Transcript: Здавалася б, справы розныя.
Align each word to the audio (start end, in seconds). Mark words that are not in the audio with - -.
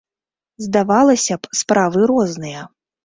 Здавалася 0.67 1.37
б, 1.43 1.53
справы 1.59 2.01
розныя. 2.13 2.65